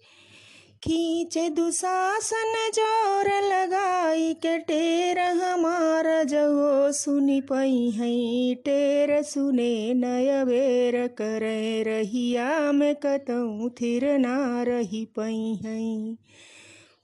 खींचे 0.83 1.49
दुशासन 1.49 2.69
जोर 2.73 3.43
लगाई 3.43 4.33
के 4.33 4.57
टेर 4.57 4.57
हमार 4.57 4.57
जगो 4.57 4.96
सुनी 6.99 7.39
पई 7.51 7.89
है 7.97 8.09
टेर 8.65 9.21
सुने 9.23 9.71
नय 9.93 10.43
बेर 10.45 10.95
करे 11.17 11.83
रहिया 11.83 12.71
में 12.71 12.93
कतऊ 13.05 13.69
थिर 13.81 14.05
ना 14.19 14.63
रही 14.67 15.03
पई 15.19 15.57
है 15.65 15.79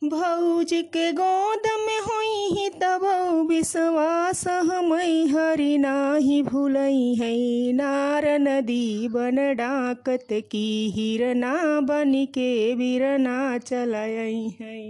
भौज 0.09 0.71
के 0.93 1.11
गोद 1.17 1.67
में 1.85 1.99
होई 2.07 2.47
ही 2.55 2.69
तब 2.81 3.01
विश्वास 3.49 4.43
हमई 4.47 5.25
हरि 5.27 5.77
नाही 5.77 6.41
भूलई 6.43 7.13
है 7.21 7.31
नार 7.73 8.27
नदी 8.41 9.07
बन 9.13 9.35
डाकत 9.57 10.27
की 10.51 10.67
हिरना 10.95 11.53
बन 11.89 12.13
के 12.33 12.51
बिरना 12.75 13.57
चलाई 13.57 14.47
है 14.61 14.81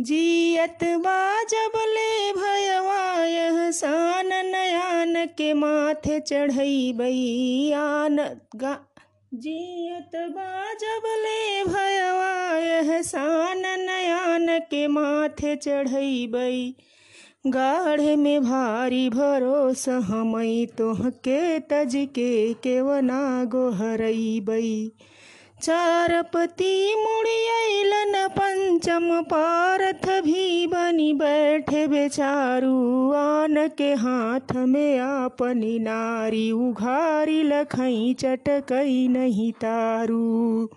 जियत 0.00 0.84
बाजब 0.84 1.72
ले 1.76 2.32
भयवा 2.32 3.24
यह 3.24 3.70
सान 3.70 4.26
नयान 4.26 5.26
के 5.26 5.52
माथे 5.54 6.20
चढ़ई 6.20 6.92
बई 6.92 7.72
आन 7.72 8.16
गा, 8.56 8.72
जियत 9.34 10.16
बाजब 10.30 11.02
ले 11.24 11.64
भयवा 11.64 12.58
यह 12.58 13.02
सान 13.02 13.62
नयान 13.80 14.58
के 14.70 14.86
माथे 14.86 15.56
चढ़ई 15.56 16.26
बई। 16.26 16.74
गाढ़े 17.46 18.16
में 18.16 18.42
भारी 18.44 19.08
भरोसा 19.10 19.98
हमई, 19.98 20.66
तोहके 20.78 21.58
तज 21.60 21.92
के 21.96 22.54
केवना 22.54 23.44
गोहरई 23.44 24.40
बई। 24.40 24.92
चार 25.62 26.22
पति 26.22 26.94
मुड़ियलन 28.98 29.22
पंचम 29.22 29.22
पारथ 29.22 30.22
भी 30.22 30.66
बनी 30.66 31.12
बैठे 31.14 31.86
बेचारू 31.88 33.12
आन 33.12 33.68
के 33.68 33.94
हाथ 33.94 34.52
में 34.52 34.98
आपनी 34.98 35.78
नारी 35.78 36.50
उघारी 36.50 37.42
लखई 37.42 38.14
चटकई 38.14 39.08
नहीं 39.08 39.52
तारू। 39.52 40.68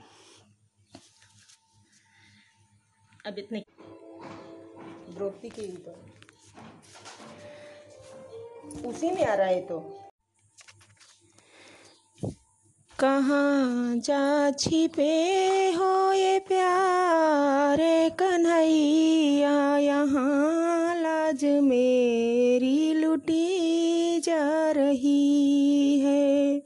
अब 3.26 3.40
इतने 3.40 3.64
द्रौपदी 5.18 5.50
के 5.50 5.68
ऊपर 5.68 6.12
उसी 8.88 9.12
में 9.12 9.26
आ 9.26 9.34
रहा 9.34 9.48
है 9.48 9.62
तो। 9.62 10.00
कहाँ 13.00 13.96
जा 13.98 14.52
छिपे 14.52 15.72
हो 15.72 16.14
ये 16.14 16.33
लाज 21.34 21.44
मेरी 21.64 22.94
लुटी 22.94 24.20
जा 24.20 24.72
रही 24.72 26.00
है। 26.00 26.62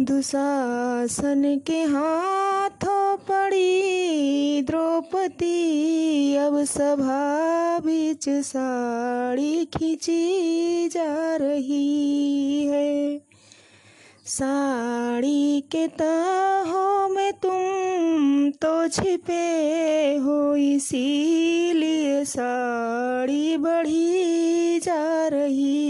दुशासन 0.00 1.60
के 1.66 1.82
हाथों 1.82 3.16
पड़ी 3.16 4.62
द्रौपदी, 4.62 6.36
अब 6.36 6.64
सभा 6.64 7.78
बीच 7.78 8.28
साड़ी 8.28 9.64
खींची 9.64 10.88
जा 10.88 11.36
रही 11.36 12.66
है। 12.66 13.20
साड़ी 14.26 15.60
के 15.60 15.86
ताहों 15.88 17.08
में 17.08 17.32
तुम 17.32 17.87
छिपे 18.88 20.16
हो 20.24 20.38
इसीलिए 20.56 22.24
साड़ी 22.24 23.56
बढ़ी 23.56 24.80
जा 24.84 25.28
रही 25.32 25.87